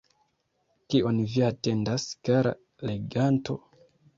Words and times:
Kion 0.93 1.19
Vi 1.33 1.45
atendas, 1.49 2.07
kara 2.31 2.55
leganto? 2.91 3.63